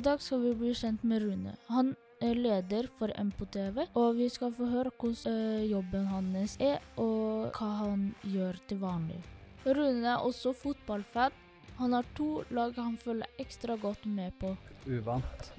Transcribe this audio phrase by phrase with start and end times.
[0.00, 1.50] I dag skal vi bli kjent med Rune.
[1.68, 1.90] Han
[2.24, 7.50] er leder for MPO-TV, og vi skal få høre hvordan eh, jobben hans er, og
[7.52, 9.18] hva han gjør til vanlig.
[9.66, 11.34] Rune er også fotballfan.
[11.82, 14.54] Han har to lag han følger ekstra godt med på.
[14.88, 15.52] Uvant.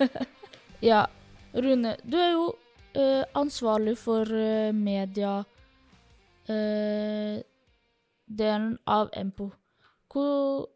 [0.90, 1.04] Ja,
[1.54, 2.48] Rune, du er jo
[2.98, 5.36] eh, ansvarlig for eh, media
[6.50, 7.38] eh,
[8.26, 9.48] delen av MPO.
[10.10, 10.66] Hvor,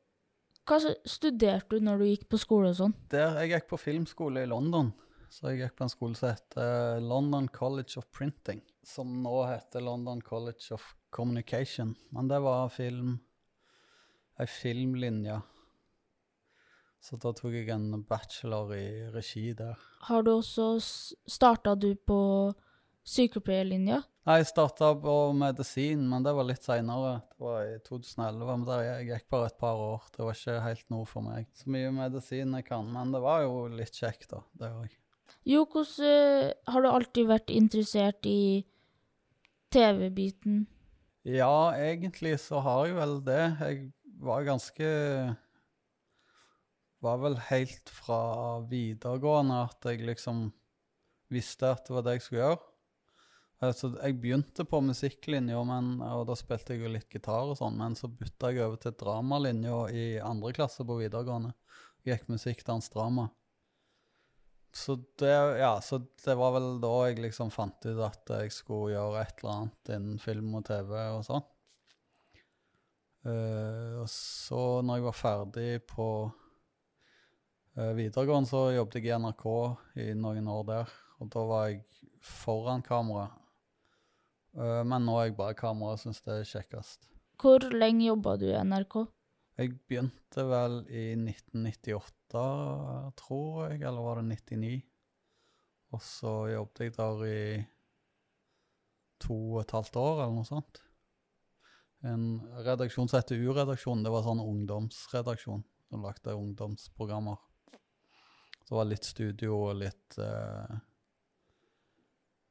[0.68, 2.94] hva studerte du når du gikk på skole og sånn?
[3.10, 4.92] Der, jeg gikk på filmskole i London.
[5.32, 8.60] Så jeg gikk på en skole som heter London College of Printing.
[8.84, 11.94] Som nå heter London College of Communication.
[12.12, 13.16] Men det var film
[14.40, 15.40] ei filmlinje.
[17.02, 19.78] Så da tok jeg en bachelor i regi der.
[20.06, 22.18] Har du også starta du på
[23.02, 24.02] sykepleierlinja?
[24.22, 27.16] Nei, jeg starta på medisin, men det var litt seinere.
[27.34, 28.42] Det var i 2011.
[28.46, 30.04] Men der jeg gikk bare et par år.
[30.14, 31.48] Det var ikke helt noe for meg.
[31.58, 34.44] Så mye medisin jeg kan, men det var jo litt kjekt, da.
[34.60, 34.94] Det òg.
[35.48, 38.62] Jo, hvordan eh, Har du alltid vært interessert i
[39.74, 40.69] TV-biten?
[41.27, 43.42] Ja, egentlig så har jeg vel det.
[43.58, 43.91] Jeg
[44.22, 44.88] var ganske
[47.02, 48.22] Var vel helt fra
[48.70, 50.52] videregående at jeg liksom
[51.32, 52.72] visste at det var det jeg skulle gjøre.
[53.62, 57.94] Altså, jeg begynte på musikklinja, og da spilte jeg jo litt gitar og sånn, men
[57.94, 61.52] så bytta jeg over til dramalinja i andre klasse på videregående.
[62.02, 63.28] Jeg gikk musikk, dans, drama.
[64.74, 68.94] Så det, ja, så det var vel da jeg liksom fant ut at jeg skulle
[68.94, 71.44] gjøre et eller annet innen film og TV og sånn.
[73.22, 79.47] Uh, og så, når jeg var ferdig på uh, videregående, så jobbet jeg i NRK
[80.02, 80.97] i noen år der.
[81.22, 81.84] Og da var jeg
[82.26, 83.28] foran kamera.
[84.58, 87.08] Uh, men nå er jeg bare kamera og syns det er kjekkest.
[87.42, 88.98] Hvor lenge jobba du i NRK?
[89.61, 92.44] Jeg begynte vel i 1998,
[93.20, 94.78] tror jeg, eller var det 99?
[95.93, 97.43] Og så jobbet jeg der i
[99.21, 100.82] to og et halvt år, eller noe sånt
[102.03, 104.05] en redaksjon som heter U-redaksjonen.
[104.05, 107.38] Det var sånn ungdomsredaksjon som lagde ungdomsprogrammer.
[108.62, 110.72] Så det var litt studio og litt eh,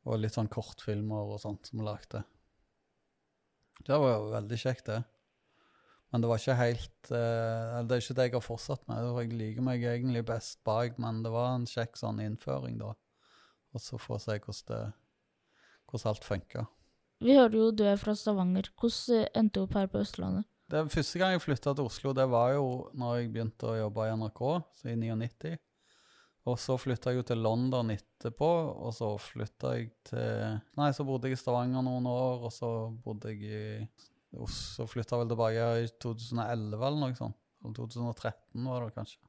[0.09, 2.23] Og litt sånn kortfilmer og sånt som vi lagde.
[3.81, 5.01] Det var jo veldig kjekt, det.
[6.11, 9.05] Men det var ikke helt eh, Det er ikke det jeg har fortsatt med.
[9.21, 12.91] Jeg liker meg egentlig best bak, men det var en kjekk sånn innføring, da.
[13.71, 14.81] Og så få se hvordan, det,
[15.87, 16.65] hvordan alt funka.
[17.21, 18.71] Vi hører jo du er fra Stavanger.
[18.81, 20.47] Hvordan endte du opp her på Østlandet?
[20.71, 24.07] Det Første gang jeg flytta til Oslo, det var jo når jeg begynte å jobbe
[24.07, 24.41] i NRK,
[24.79, 25.57] så i 99.
[26.49, 28.49] Og så flytta jeg jo til London etterpå,
[28.81, 32.69] og så flytta jeg til Nei, så bodde jeg i Stavanger noen år, og så
[33.05, 37.37] bodde jeg i Så flytta jeg vel tilbake i 2011 eller noe sånt.
[37.61, 39.19] Eller 2013 var det kanskje.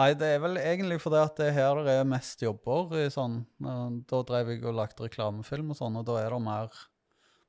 [0.00, 2.94] Nei, det er vel egentlig fordi at det er her det er mest jobber.
[2.96, 6.80] i sånn, Da drev jeg og lagde reklamefilm og sånn, og da er det mer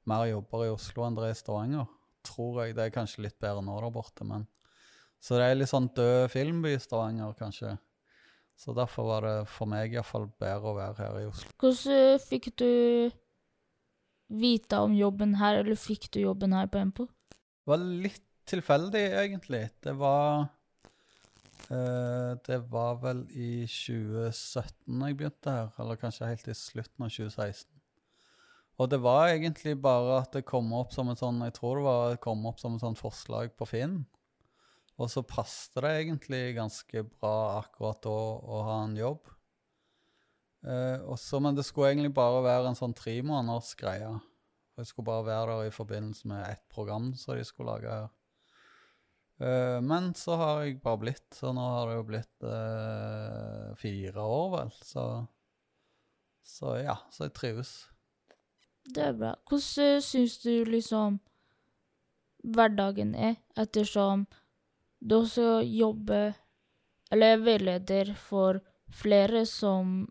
[0.09, 1.90] mer jobber i Oslo enn det er i Stavanger.
[2.25, 2.75] Tror jeg.
[2.78, 4.47] Det er kanskje litt bedre nå der borte, men
[5.22, 7.75] Så det er litt sånn død filmby i Stavanger, kanskje.
[8.62, 11.50] Så derfor var det for meg iallfall bedre å være her i Oslo.
[11.64, 12.70] Hvordan fikk du
[14.42, 17.08] vite om jobben her, eller fikk du jobben her på MPO?
[17.32, 19.64] Det var litt tilfeldig, egentlig.
[19.82, 20.46] Det var
[21.72, 27.14] uh, Det var vel i 2017 jeg begynte her, eller kanskje helt i slutten av
[27.18, 27.66] 2016.
[28.82, 31.86] Og det var egentlig bare at det kom opp som et sånn Jeg tror det
[31.86, 34.04] var kom opp som et sånn forslag på Finn.
[35.01, 39.31] Og så passet det egentlig ganske bra akkurat da å ha en jobb.
[40.62, 44.12] Eh, også, men det skulle egentlig bare være en sånn tremåneders greie.
[44.78, 48.12] Jeg skulle bare være der i forbindelse med ett program som de skulle lage her.
[49.41, 54.28] Eh, men så har jeg bare blitt, så nå har det jo blitt eh, fire
[54.38, 54.75] år, vel.
[54.85, 55.07] Så,
[56.45, 57.73] så ja, så jeg trives.
[58.85, 59.33] Det er bra.
[59.50, 61.19] Hvordan uh, syns du liksom
[62.41, 64.25] hverdagen er, ettersom
[65.01, 66.36] du også jobber
[67.12, 68.62] eller er veileder for
[68.95, 70.06] flere som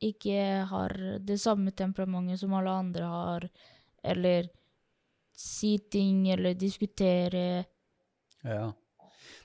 [0.00, 0.94] ikke har
[1.26, 3.46] det samme temperamentet som alle andre har,
[4.02, 4.48] eller
[5.36, 7.64] si ting eller diskutere
[8.44, 8.70] Ja.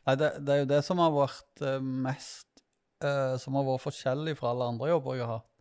[0.05, 2.61] Nei, det, det er jo det som har vært uh, mest
[3.03, 5.51] uh, Som har vært forskjellig fra alle andre jobber jeg har hatt.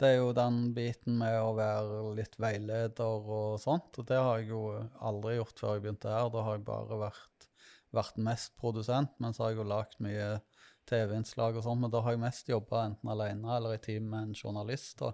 [0.00, 3.94] Det er jo den biten med å være litt veileder og sånt.
[4.00, 4.62] Og det har jeg jo
[5.06, 6.32] aldri gjort før jeg begynte her.
[6.34, 7.46] Da har jeg bare vært,
[7.96, 10.28] vært mest produsent, men så har jeg jo lagd mye
[10.88, 11.82] TV-innslag og sånt.
[11.82, 14.98] Men da har jeg mest jobba enten alene eller i team med en journalist.
[15.00, 15.12] Da.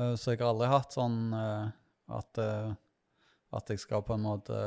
[0.00, 1.68] Eh, så jeg har aldri hatt sånn eh,
[2.16, 2.72] at, eh,
[3.56, 4.62] at jeg skal på en måte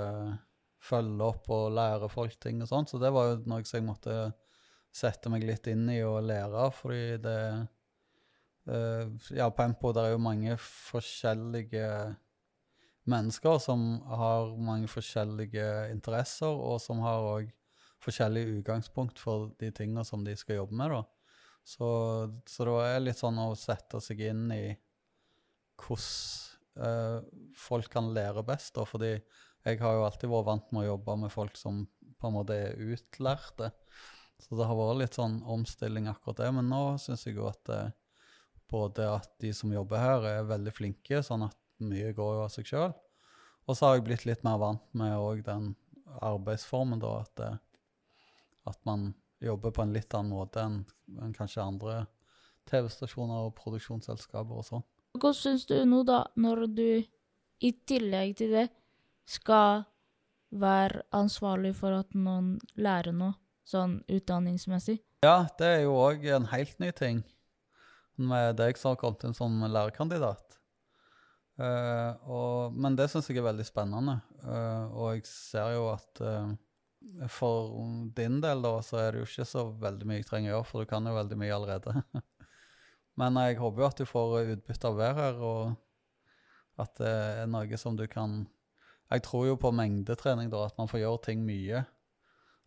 [0.80, 2.92] følge opp og lære folk ting og sånt.
[2.92, 4.22] Så det var jo noe som jeg måtte
[4.96, 7.42] sette meg litt inn i og lære, fordi det
[9.34, 11.86] Ja, på Empo der er jo mange forskjellige
[13.10, 17.54] mennesker som har mange forskjellige interesser, og som har òg
[18.04, 20.94] forskjellig utgangspunkt for de tingene som de skal jobbe med.
[20.94, 21.04] da.
[21.64, 21.88] Så,
[22.48, 24.64] så det er litt sånn å sette seg inn i
[25.80, 26.50] hvordan
[26.86, 27.20] eh,
[27.60, 28.74] folk kan lære best.
[28.76, 31.84] da, fordi jeg har jo alltid vært vant med å jobbe med folk som
[32.20, 33.72] på en måte er utlærte.
[34.40, 36.52] Så det har vært litt sånn omstilling akkurat det.
[36.56, 37.92] Men nå syns jeg jo at eh,
[38.70, 42.52] både at de som jobber her, er veldig flinke, sånn at mye går jo av
[42.54, 42.94] seg sjøl.
[43.70, 45.74] Og så har jeg blitt litt mer vant med òg den
[46.26, 47.58] arbeidsformen, da, at, eh,
[48.70, 50.82] at man jobber på en litt annen måte enn
[51.18, 51.94] enn kanskje andre
[52.70, 54.84] TV-stasjoner og produksjonsselskaper og sånn.
[55.20, 56.90] Hva syns du nå, da, når du
[57.66, 58.68] i tillegg til det
[59.30, 59.84] skal
[60.50, 63.36] være ansvarlig for at noen lærer noe,
[63.70, 65.00] sånn utdanningsmessig?
[65.26, 67.24] Ja, det er jo òg en helt ny ting
[68.20, 70.59] med deg som har kommet inn som lærerkandidat.
[71.60, 74.16] Eh, og, men det syns jeg er veldig spennende,
[74.46, 76.54] uh, og jeg ser jo at uh,
[77.28, 77.74] for
[78.16, 80.70] din del da, så er det jo ikke så veldig mye jeg trenger å gjøre,
[80.70, 81.96] for du kan jo veldig mye allerede.
[83.20, 87.12] men jeg håper jo at du får utbytte av å her, og at det
[87.44, 88.46] er noe som du kan
[89.12, 91.82] Jeg tror jo på mengdetrening, da, at man får gjøre ting mye.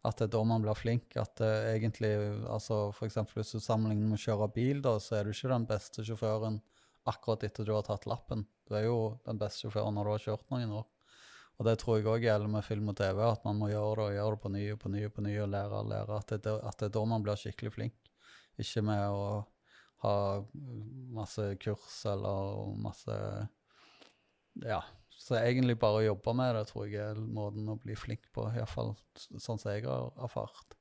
[0.02, 1.14] At det er da man blir flink.
[1.14, 2.10] At egentlig,
[2.50, 5.52] altså for eksempel hvis du sammenligner med å kjøre bil, da, så er du ikke
[5.52, 6.58] den beste sjåføren
[7.08, 8.44] akkurat etter du har tatt lappen.
[8.68, 10.86] Du er jo den beste sjåføren når du har kjørt noen år.
[11.60, 14.04] Og det tror jeg òg gjelder med film og TV, at man må gjøre det
[14.04, 16.18] og gjøre det på ny og på ny og på ny og lære og lære.
[16.18, 18.12] At det, at det er da man blir skikkelig flink.
[18.62, 19.26] Ikke med å
[20.02, 20.14] ha
[21.14, 23.16] masse kurs eller masse
[24.66, 24.82] Ja.
[25.22, 28.48] Så egentlig bare å jobbe med det tror jeg er måten å bli flink på,
[28.56, 30.74] iallfall sånn som jeg har erfart.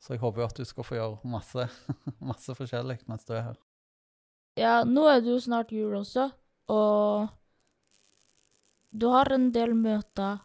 [0.00, 1.66] Så jeg håper jo at du skal få gjøre masse,
[2.30, 3.58] masse forskjellig mens du er her.
[4.58, 6.28] Ja, nå er det jo snart jul også,
[6.72, 7.28] og
[8.90, 10.40] du har en del møter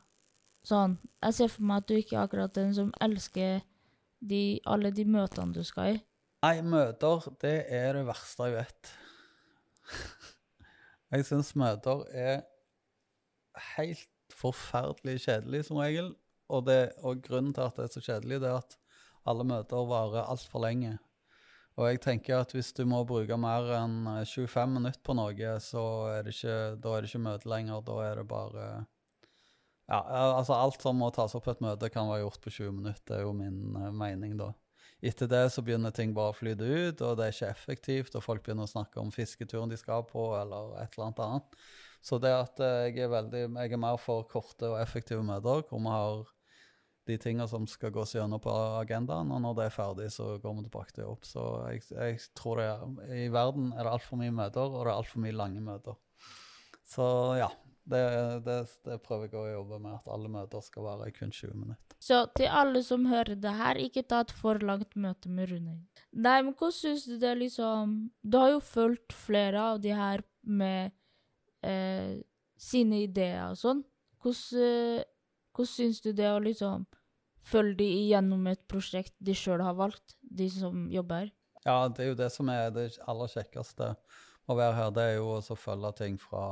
[0.65, 0.97] sånn.
[1.25, 3.63] Jeg ser for meg at du ikke er akkurat den som elsker
[4.21, 6.01] de, alle de møtene du skal i.
[6.45, 8.91] Nei, møter, det er det verste jeg vet.
[11.13, 12.39] Jeg syns møter er
[13.77, 16.09] helt forferdelig kjedelig som regel.
[16.51, 18.75] Og, det, og grunnen til at det er så kjedelig, det er at
[19.29, 20.97] alle møter varer altfor lenge.
[21.75, 25.55] Og jeg tenker at hvis du må bruke mer enn eh, 25 minutter på noe,
[25.63, 27.81] så er det ikke, da er det ikke møte lenger.
[27.87, 28.67] Da er det bare
[29.85, 29.99] Ja,
[30.39, 33.03] altså alt som må tas opp på et møte, kan være gjort på 20 minutter.
[33.05, 34.53] Det er jo min eh, mening, da.
[35.05, 38.23] Etter det så begynner ting bare å flyte ut, og det er ikke effektivt, og
[38.23, 41.59] folk begynner å snakke om fisketuren de skal på, eller et eller annet annet.
[42.05, 45.67] Så det at eh, jeg er veldig Jeg er mer for korte og effektive møter,
[45.67, 46.23] hvor vi har
[47.05, 50.57] de tingene som skal gås gjennom på agendaen, og når det er ferdig, så går
[50.57, 51.27] vi tilbake til jobb.
[51.27, 54.89] Så jeg, jeg tror det er I verden er det altfor mye møter, og det
[54.89, 55.99] er altfor mye lange møter.
[56.89, 57.05] Så
[57.41, 57.51] ja.
[57.85, 57.99] Det,
[58.41, 61.97] det, det prøver jeg å jobbe med, at alle møter skal være kun 20 minutter.
[62.01, 65.75] Så til alle som hører det her, ikke ta et for langt møte med Rune.
[66.09, 70.23] Nei, men hvordan syns du det liksom Du har jo fulgt flere av de her
[70.41, 70.95] med
[71.61, 72.17] eh,
[72.57, 73.83] sine ideer og sånn.
[74.23, 75.05] Hvordan, eh,
[75.55, 76.85] hvordan syns du det å liksom
[77.45, 81.33] følge de igjennom et prosjekt de sjøl har valgt, de som jobber her?
[81.65, 83.93] Ja, det er jo det som er det aller kjekkeste
[84.45, 84.91] å være her.
[84.93, 86.43] Det er jo å følge ting fra,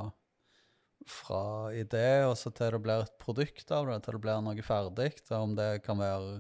[1.06, 1.44] fra
[1.78, 5.12] idé og så til det blir et produkt av det, til det blir noe ferdig.
[5.38, 6.40] Om det kan være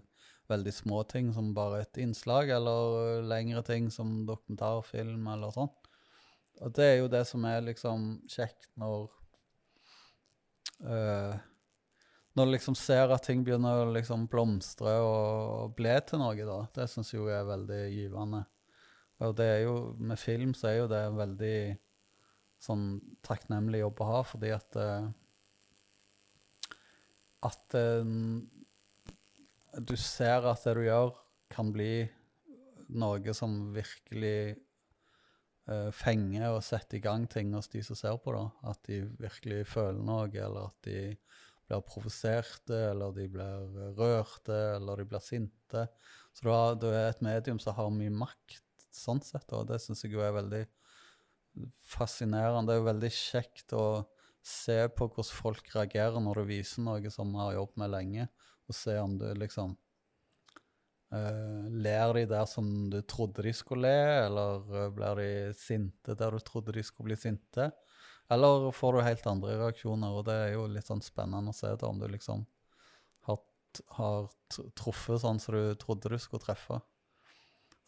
[0.49, 5.71] veldig små ting som bare et innslag, eller lengre ting som dokumentarfilm eller sånn.
[6.63, 9.07] Og det er jo det som er liksom kjekt når
[10.85, 11.37] øh,
[12.33, 16.59] Når du liksom ser at ting begynner å liksom blomstre og bli til noe, da.
[16.73, 18.41] Det syns jeg jo er veldig givende.
[19.23, 21.57] Og det er jo, med film så er jo det en veldig
[22.63, 22.87] sånn
[23.25, 25.11] takknemlig jobb å ha, fordi at eh,
[27.43, 28.11] At eh,
[29.83, 31.11] du ser at det du gjør,
[31.53, 32.05] kan bli
[32.97, 34.55] noe som virkelig
[35.67, 38.33] eh, fenger og setter i gang ting hos de som ser på.
[38.33, 38.47] da.
[38.71, 40.97] At de virkelig føler noe, eller at de
[41.67, 45.87] blir provoserte, eller de blir rørte, eller de blir sinte.
[46.33, 50.03] Så har, du er et medium som har mye makt, sånn sett, og det syns
[50.05, 50.63] jeg jo er veldig
[51.93, 52.67] fascinerende.
[52.67, 53.85] Det er jo veldig kjekt å
[54.43, 58.27] se på hvordan folk reagerer når du viser noe som vi har jobbet med lenge,
[58.67, 59.77] og se om du liksom
[61.13, 66.15] Uh, Ler de der som du trodde de skulle le, eller uh, blir de sinte
[66.17, 67.67] der du trodde de skulle bli sinte?
[68.31, 71.73] Eller får du helt andre reaksjoner, og det er jo litt sånn spennende å se
[71.75, 72.45] da, om du liksom
[73.27, 73.39] har
[73.97, 74.29] har
[74.77, 76.79] truffet sånn som du trodde du skulle treffe.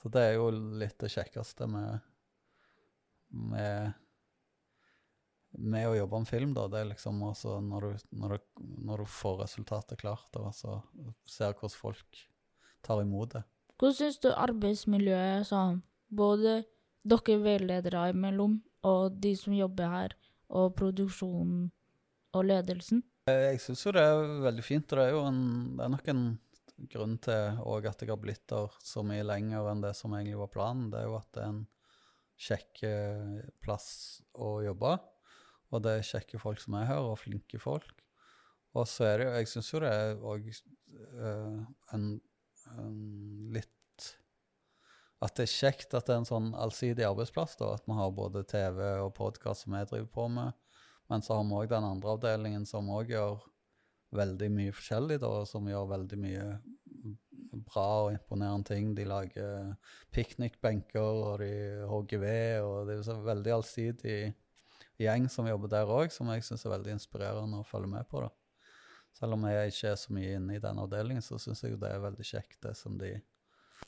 [0.02, 2.04] Så det er jo litt det kjekkeste med,
[3.30, 3.94] med,
[5.58, 6.68] med å jobbe med film, da.
[6.70, 8.48] Det er liksom også når du, når du,
[8.90, 10.80] når du får resultatet klart, og altså
[11.30, 12.22] ser hvordan folk
[12.86, 13.44] tar imot det.
[13.80, 16.62] Hvordan syns du arbeidsmiljøet sånn, både
[17.06, 20.14] dere veiledere imellom og de som jobber her,
[20.56, 21.68] og produksjonen
[22.36, 23.04] og ledelsen?
[23.30, 25.42] Eh, Jeg syns jo det er veldig fint, og det er jo en,
[25.78, 26.26] det er nok en
[26.92, 30.52] grunn til at jeg har blitt der så mye lenger enn det som egentlig var
[30.54, 30.90] planen.
[30.92, 31.62] Det er jo at det er en
[32.48, 33.90] kjekk eh, plass
[34.36, 34.96] å jobbe,
[35.72, 38.04] og det er kjekke folk som er her, og flinke folk.
[38.76, 40.50] Og så er det jo Jeg syns jo det er òg
[41.96, 42.10] en,
[42.76, 42.98] en
[43.56, 43.75] litt
[45.26, 47.74] At det er kjekt at det er en sånn allsidig arbeidsplass, da.
[47.80, 50.54] At vi har både TV og podkast som jeg driver på med.
[51.10, 53.44] Men så har vi òg den andre avdelingen som òg gjør
[54.16, 56.46] veldig mye forskjellig, da, som gjør veldig mye
[57.66, 58.94] bra og imponerende ting.
[58.98, 59.76] De lager
[60.14, 61.52] piknikbenker, og de
[61.90, 64.18] hogger ved, og det er en veldig allsidig
[65.02, 68.24] gjeng som jobber der òg, som jeg syns er veldig inspirerende å følge med på.
[68.26, 68.32] da.
[69.16, 71.92] Selv om jeg ikke er så mye inne i den avdelingen, så syns jeg det
[71.92, 73.16] er veldig kjekt, det som de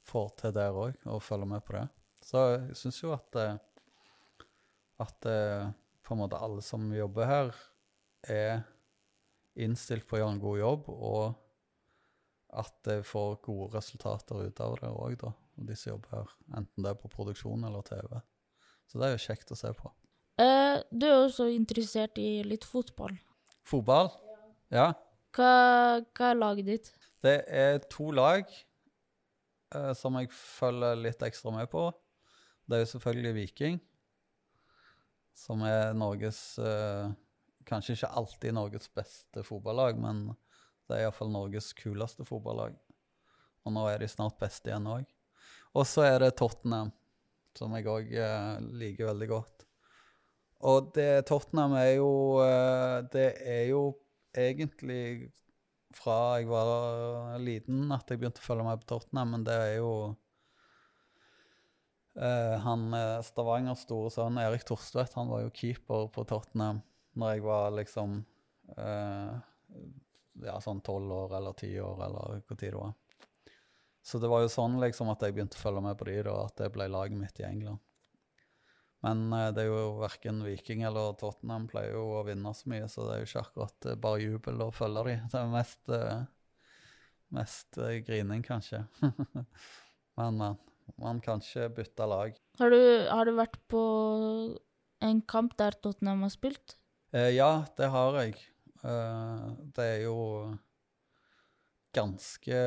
[0.08, 1.88] får til der òg, og følger med på det.
[2.24, 3.58] Så jeg syns jo at eh,
[5.00, 5.68] at eh,
[6.06, 7.52] på en måte alle som jobber her,
[8.28, 8.64] er
[9.58, 14.78] innstilt på å gjøre en god jobb, og at det får gode resultater ut av
[14.82, 15.34] det òg, da.
[15.58, 18.20] Og de som jobber her, enten det er på produksjon eller TV.
[18.88, 19.92] Så det er jo kjekt å se på.
[20.42, 23.18] Eh, du er også interessert i litt fotball.
[23.68, 24.12] Fotball?
[24.74, 24.92] Ja.
[25.36, 25.52] Hva,
[26.16, 26.92] hva er laget ditt?
[27.26, 28.48] Det er to lag
[29.76, 31.90] eh, som jeg følger litt ekstra med på.
[32.68, 33.80] Det er jo selvfølgelig Viking,
[35.38, 37.16] som er Norges eh,
[37.68, 40.30] Kanskje ikke alltid Norges beste fotballag, men
[40.88, 42.78] det er iallfall Norges kuleste fotballag.
[43.68, 45.04] Og nå er de snart beste igjen òg.
[45.76, 46.94] Og så er det Tottenham,
[47.60, 49.66] som jeg òg eh, liker veldig godt.
[50.72, 53.82] Og det Tottenham er jo eh, Det er jo
[54.34, 55.28] egentlig
[55.98, 59.74] fra jeg var liten at jeg begynte å følge med på Tottenham, men det er
[59.80, 59.92] jo
[62.22, 66.84] uh, Han eh, Stavangers store sønn Erik Torstvedt, han var jo keeper på Tottenham
[67.18, 68.20] når jeg var liksom
[68.78, 69.38] eh,
[70.46, 72.94] ja, sånn tolv år eller ti år, eller hvor tid det var.
[74.06, 76.36] Så det var jo sånn liksom at jeg begynte å følge med på de, da,
[76.46, 77.82] at det ble laget mitt i England.
[79.06, 82.88] Men eh, det er jo verken Viking eller Tottenham pleier jo å vinne så mye,
[82.90, 85.18] så det er jo ikke akkurat eh, bare jubel å følge de.
[85.34, 86.24] Det er mest, eh,
[87.38, 88.86] mest grining, kanskje.
[90.18, 90.56] Men men.
[90.98, 92.38] man kan ikke bytte lag.
[92.58, 93.82] Har du, har du vært på
[95.06, 96.78] en kamp der Tottenham har spilt?
[97.14, 98.40] Eh, ja, det har jeg.
[98.82, 99.44] Eh,
[99.78, 100.18] det er jo
[101.96, 102.58] ganske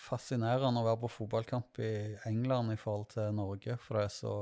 [0.00, 1.92] fascinerende å være på fotballkamp i
[2.28, 4.34] England i forhold til Norge, for det er så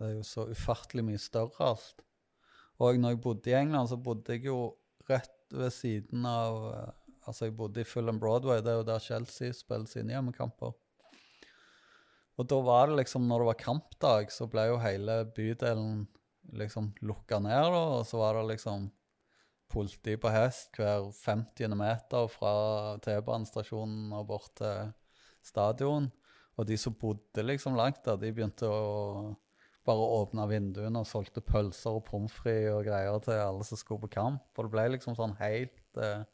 [0.00, 2.04] Det er jo så ufattelig mye større alt.
[2.80, 4.60] Og når jeg bodde i England, så bodde jeg jo
[5.10, 6.96] rett ved siden av eh,
[7.28, 10.72] Altså, jeg bodde i Fulham Broadway, det er jo der Chelsea spiller sine hjemmekamper.
[12.40, 16.06] Og da var det liksom, når det var kampdag, så ble jo hele bydelen
[16.56, 18.88] liksom lukka ned, og så var det liksom
[19.70, 21.76] politi på hest hver 50.
[21.78, 22.54] meter fra
[23.04, 24.90] T-banestasjonen og bort til
[25.44, 26.08] stadion.
[26.56, 29.36] Og de som bodde liksom langt der, de begynte å
[29.88, 34.04] bare åpna vinduene og solgte pølser og pommes frites og greier til alle som skulle
[34.04, 34.44] på kamp.
[34.56, 36.28] Og det ble liksom sånn helt eh,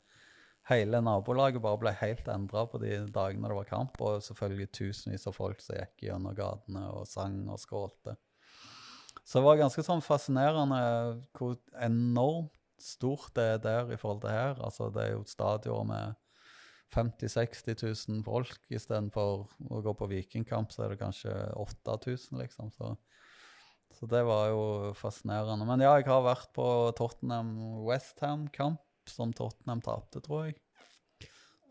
[0.66, 5.28] Hele nabolaget bare ble helt endra på de dagene det var kamp, og selvfølgelig tusenvis
[5.30, 8.16] av folk som gikk gjennom gatene og sang og skålte.
[9.22, 10.80] Så det var ganske sånn fascinerende
[11.38, 11.54] hvor
[11.86, 12.50] enormt
[12.82, 14.58] stort det er der i forhold til her.
[14.58, 16.18] Altså, det er jo stadioner med
[16.94, 22.70] 50 000-60 000 folk istedenfor å gå på vikingkamp, så er det kanskje 8000, liksom.
[22.74, 22.92] Så,
[23.96, 25.64] så det var jo fascinerende.
[25.64, 26.66] Men ja, jeg har vært på
[26.98, 30.58] Tottenham-Westham-kamp, som Tottenham tapte, tror jeg.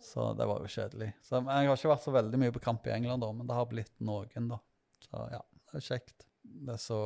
[0.02, 1.12] Så det var jo kjedelig.
[1.26, 3.58] Så jeg har ikke vært så veldig mye på kamp i England, da, men det
[3.58, 4.60] har blitt noen, da.
[5.06, 6.26] Så ja, det er kjekt.
[6.46, 7.00] Det er så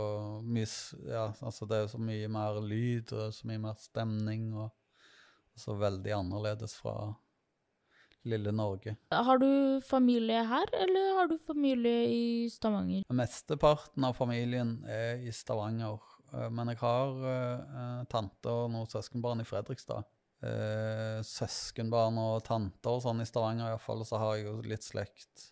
[0.43, 0.67] mye
[1.07, 4.71] Ja, altså det er så mye mer lyd og så mye mer stemning, og,
[5.55, 6.95] og så veldig annerledes fra
[8.27, 8.95] lille Norge.
[9.11, 13.03] Har du familie her, eller har du familie i Stavanger?
[13.13, 15.99] Mesteparten av familien er i Stavanger,
[16.33, 20.07] eh, men jeg har uh, tante og noen søskenbarn i Fredrikstad.
[20.39, 25.49] Uh, søskenbarn og tanter og sånn i Stavanger iallfall, så har jeg jo litt slekt.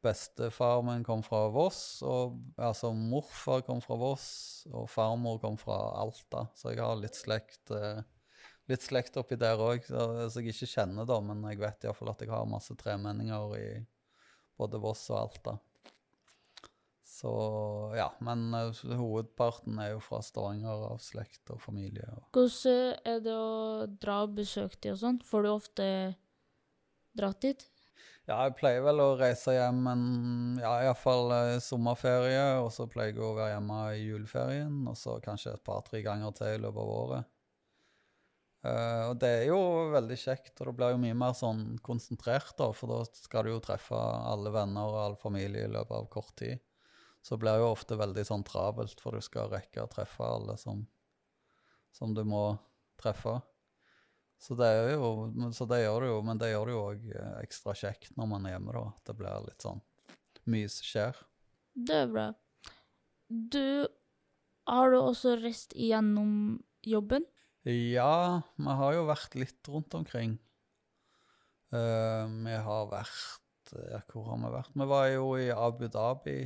[0.00, 4.30] Bestefar min kom fra Voss, og altså morfar kom fra Voss,
[4.72, 8.00] og farmor kom fra Alta, så jeg har litt slekt eh,
[8.70, 12.22] litt slekt oppi der òg, som jeg ikke kjenner, da, men jeg vet iallfall at
[12.24, 13.66] jeg har masse tremenninger i
[14.60, 15.56] både Voss og Alta.
[17.20, 17.30] Så
[17.96, 22.06] ja, men uh, hovedparten er jo fra Stavanger av slekt og familie.
[22.14, 22.22] Og.
[22.32, 25.18] Hvordan er det å dra og besøke de og sånn?
[25.28, 25.88] Får du ofte
[27.20, 27.66] dratt dit?
[28.28, 30.06] Ja, jeg pleier vel å reise hjem en
[30.62, 35.18] ja, iallfall uh, sommerferie, og så pleier jeg å være hjemme i juleferien, og så
[35.24, 37.30] kanskje et par-tre ganger til i løpet av året.
[38.60, 39.60] Uh, og det er jo
[39.94, 43.54] veldig kjekt, og det blir jo mye mer sånn konsentrert, da, for da skal du
[43.54, 46.60] jo treffe alle venner og all familie i løpet av kort tid.
[47.24, 50.56] Så blir det jo ofte veldig sånn travelt, for du skal rekke å treffe alle
[50.60, 50.84] som,
[51.96, 52.44] som du må
[53.00, 53.38] treffe.
[54.40, 55.08] Så det, jo,
[55.52, 58.28] så det gjør det jo, men det gjør det jo òg eh, ekstra kjekt når
[58.30, 58.84] man er hjemme, da.
[58.96, 59.82] At det blir litt sånn
[60.48, 61.18] mye som skjer.
[61.76, 62.30] Det er bra.
[63.28, 63.88] Du
[64.70, 66.32] Har du også reist igjennom
[66.86, 67.24] jobben?
[67.68, 70.38] Ja, vi har jo vært litt rundt omkring.
[71.68, 74.70] Uh, vi har vært ja, Hvor har vi vært?
[74.74, 76.38] Vi var jo i Abu Dhabi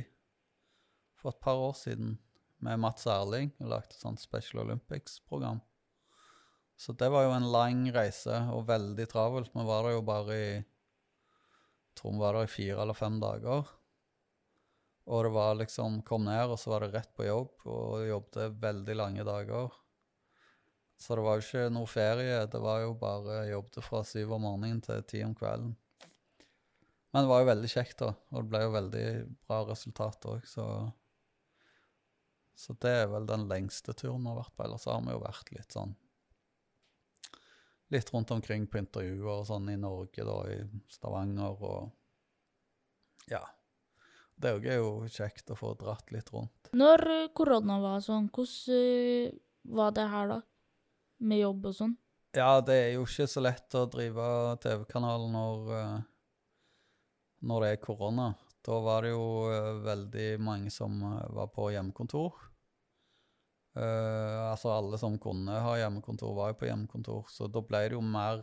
[1.17, 2.17] for et par år siden
[2.61, 5.63] med Mats Erling og lagde et sånt Special Olympics-program.
[6.75, 9.55] Så det var jo en lang reise og veldig travelt.
[9.55, 13.21] Vi var der jo bare i jeg tror vi var der i fire eller fem
[13.23, 13.69] dager.
[15.07, 18.59] Og det var liksom Kom ned, og så var det rett på jobb, og jobbet
[18.59, 19.71] veldig lange dager.
[20.97, 22.37] Så det var jo ikke noe ferie.
[22.51, 25.73] Det var jo bare jobbet fra syv om morgenen til ti om kvelden.
[27.11, 28.13] Men det var jo veldig kjekt, da.
[28.33, 29.03] Og det ble jo veldig
[29.47, 30.67] bra resultat òg, så
[32.55, 34.63] Så det er vel den lengste turen vi har vært på.
[34.63, 35.95] Ellers har vi jo vært litt sånn
[37.93, 41.91] Litt rundt omkring på intervjuer og sånn i Norge, da, i Stavanger og
[43.31, 43.43] Ja.
[44.35, 46.71] Det er jo kjekt å få dratt litt rundt.
[46.75, 49.39] Når korona var sånn, hvordan
[49.75, 50.41] var det her da?
[51.19, 51.93] Med jobb og sånn?
[52.35, 54.25] Ja, det er jo ikke så lett å drive
[54.63, 56.01] TV-kanal når, eh,
[57.47, 58.33] når det er korona.
[58.65, 62.41] Da var det jo eh, veldig mange som eh, var på hjemmekontor.
[63.75, 67.97] Uh, altså alle som kunne ha hjemmekontor, var jo på hjemmekontor, så da ble det
[67.97, 68.39] jo mer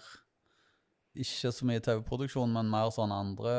[1.16, 3.54] Ikke så mye TV-produksjon, men mer sånn andre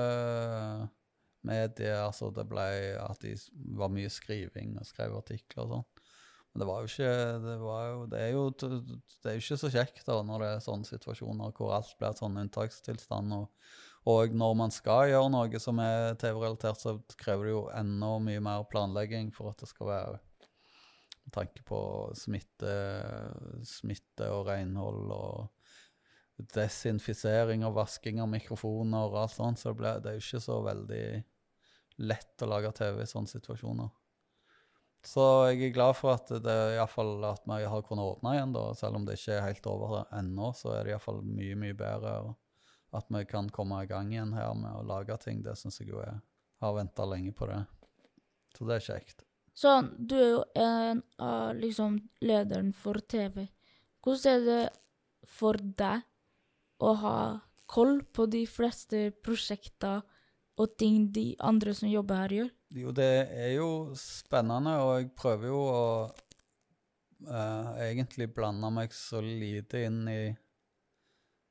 [1.45, 1.99] medier.
[2.07, 2.65] Altså det ble
[2.97, 3.35] at de
[3.77, 5.89] var mye skriving og skrev artikler og sånn.
[6.53, 7.13] Men det var jo ikke
[7.43, 10.89] Det, jo, det, er, jo, det er ikke så kjekt da når det er sånne
[10.89, 13.33] situasjoner hvor alt blir sånn unntakstilstand.
[13.39, 13.71] Og,
[14.13, 18.43] og, når man skal gjøre noe som er TV-relatert, så krever det jo enda mye
[18.45, 20.21] mer planlegging for at det skal være
[21.23, 21.79] med tanke på
[22.19, 22.75] smitte,
[23.65, 29.61] smitte og renhold og desinfisering og vasking av mikrofoner og alt sånt.
[29.61, 31.05] Så det, ble, det er jo ikke så veldig
[32.03, 33.89] lett å lage TV i sånne situasjoner.
[35.03, 38.69] Så jeg er glad for at det iallfall at vi har kunnet åpne igjen, da.
[38.77, 42.13] Selv om det ikke er helt over ennå, så er det iallfall mye, mye bedre.
[42.95, 45.91] At vi kan komme i gang igjen her med å lage ting, det syns jeg
[45.91, 46.21] jo er
[46.63, 47.59] Har venta lenge på det.
[48.55, 49.25] Så det er kjekt.
[49.53, 53.49] Så du er jo en av liksom lederen for TV.
[53.99, 54.63] Hvordan er det
[55.27, 56.05] for deg
[56.79, 57.17] å ha
[57.67, 60.01] koll på de fleste prosjekter
[60.59, 62.51] og ting de andre som jobber her, gjør?
[62.83, 65.83] Jo, det er jo spennende, og jeg prøver jo å
[67.27, 70.21] uh, egentlig blande meg så lite inn i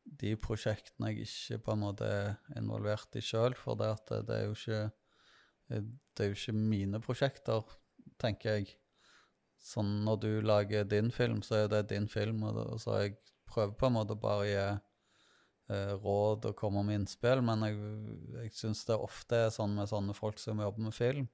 [0.02, 4.48] de prosjektene jeg ikke på en måte er involvert i sjøl, for det, det, er
[4.48, 4.82] jo ikke
[5.72, 7.62] det er jo ikke mine prosjekter,
[8.20, 8.74] tenker jeg.
[9.62, 13.14] Sånn når du lager din film, så er det din film, og så jeg
[13.46, 14.64] prøver på en måte bare å gi
[15.70, 17.76] råd og komme med innspill, men jeg,
[18.36, 21.28] jeg syns det ofte er sånn med sånne folk som jobber med film,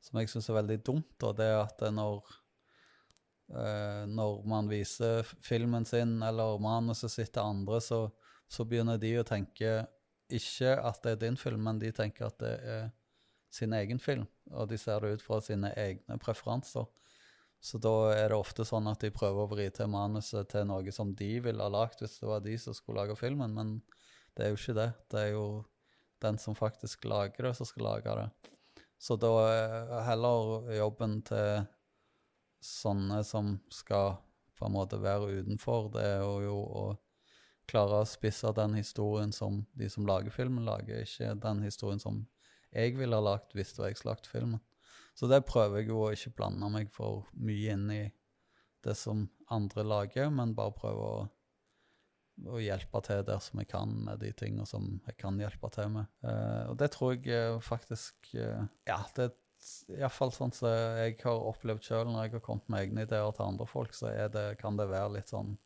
[0.00, 2.22] som jeg syns er veldig dumt, og det er at når,
[3.52, 8.04] eh, når man viser filmen sin eller manuset sitt til andre, så,
[8.48, 9.82] så, begynner de å tenke
[10.28, 12.88] ikke at det er din film, men de tenker at det er
[13.50, 16.86] sin egen film, og de ser det ut fra sine egne preferanser.
[17.60, 20.92] Så da er det ofte sånn at de prøver å vri til manuset til noe
[20.94, 23.72] som de ville ha lagd hvis det var de som skulle lage filmen, men
[24.38, 24.90] det er jo ikke det.
[25.10, 25.48] Det er jo
[26.22, 28.28] den som faktisk lager det, som skal lage det.
[28.98, 31.66] Så da er heller jobben til
[32.62, 34.16] sånne som skal
[34.58, 36.86] på en måte være utenfor, det er jo å
[37.70, 42.24] klare å spisse den historien som de som lager filmen, lager, ikke den historien som
[42.74, 44.64] jeg ville ha lagd hvis det var jeg som lagde filmen.
[45.18, 48.04] Så det prøver jeg jo å ikke blande meg for mye inn i
[48.86, 51.24] det som andre lager, men bare prøve å,
[52.54, 55.90] å hjelpe til der som jeg kan med de tingene som jeg kan hjelpe til
[55.96, 56.12] med.
[56.22, 59.36] Uh, og det tror jeg uh, faktisk uh, Ja, det er
[59.98, 63.48] iallfall sånn som jeg har opplevd sjøl når jeg har kommet med egne ideer til
[63.48, 65.56] andre folk, så det, kan det være litt sånn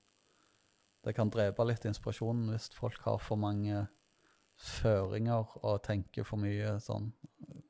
[1.03, 3.87] det kan drepe litt inspirasjonen hvis folk har for mange
[4.63, 7.11] føringer og tenker for mye sånn
[7.49, 7.62] eh,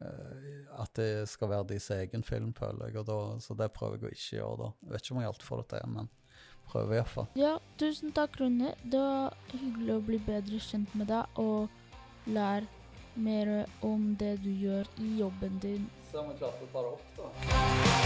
[0.00, 2.96] At det skal være deres egen film, føler jeg.
[3.02, 4.72] Og da, så det prøver jeg å ikke gjøre, da.
[4.86, 6.10] Jeg vet ikke om jeg alltid får det til, men
[6.70, 7.30] prøver iallfall.
[7.38, 8.74] Ja, tusen takk, Rune.
[8.82, 12.68] Det var hyggelig å bli bedre kjent med deg og lære
[13.20, 15.90] mer om det du gjør i jobben din.
[16.12, 17.99] så må jeg klarte å ta det opp, da.